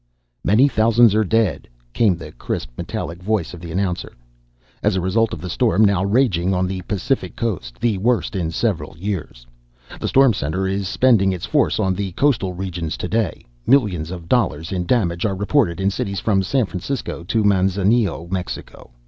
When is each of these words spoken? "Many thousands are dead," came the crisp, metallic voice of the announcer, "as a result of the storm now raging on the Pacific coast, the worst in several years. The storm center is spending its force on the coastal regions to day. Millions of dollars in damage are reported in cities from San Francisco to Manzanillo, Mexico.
"Many 0.43 0.67
thousands 0.67 1.13
are 1.13 1.23
dead," 1.23 1.67
came 1.93 2.17
the 2.17 2.31
crisp, 2.31 2.71
metallic 2.75 3.21
voice 3.21 3.53
of 3.53 3.59
the 3.61 3.71
announcer, 3.71 4.13
"as 4.81 4.95
a 4.95 4.99
result 4.99 5.31
of 5.31 5.41
the 5.41 5.47
storm 5.51 5.85
now 5.85 6.03
raging 6.03 6.55
on 6.55 6.65
the 6.65 6.81
Pacific 6.87 7.35
coast, 7.35 7.79
the 7.79 7.99
worst 7.99 8.35
in 8.35 8.49
several 8.49 8.97
years. 8.97 9.45
The 9.99 10.07
storm 10.07 10.33
center 10.33 10.65
is 10.67 10.87
spending 10.87 11.31
its 11.31 11.45
force 11.45 11.79
on 11.79 11.93
the 11.93 12.13
coastal 12.13 12.53
regions 12.53 12.97
to 12.97 13.07
day. 13.07 13.45
Millions 13.67 14.09
of 14.09 14.27
dollars 14.27 14.71
in 14.71 14.87
damage 14.87 15.23
are 15.23 15.35
reported 15.35 15.79
in 15.79 15.91
cities 15.91 16.19
from 16.19 16.41
San 16.41 16.65
Francisco 16.65 17.23
to 17.25 17.43
Manzanillo, 17.43 18.27
Mexico. 18.31 18.93